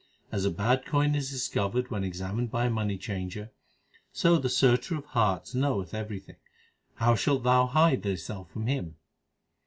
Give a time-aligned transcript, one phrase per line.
[0.31, 3.51] As a bad coin l is discovered when examined by a money changer,
[4.11, 6.37] So the Searcher of hearts knoweth everything;
[6.95, 8.95] how shalt thou hide thyself from Him